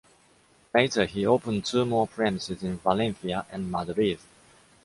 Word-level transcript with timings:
Later, 0.73 1.05
he 1.05 1.27
opened 1.27 1.63
two 1.63 1.85
more 1.85 2.07
premises 2.07 2.63
in 2.63 2.79
Valencia 2.79 3.45
and 3.51 3.69
Madrid. 3.69 4.17